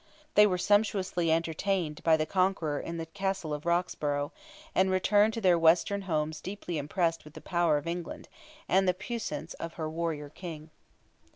[0.33, 4.31] They were sumptuously entertained by the conqueror in the Castle of Roxburgh,
[4.73, 8.27] and returned to their western homes deeply impressed with the power of England,
[8.67, 10.71] and the puissance of her warrior king.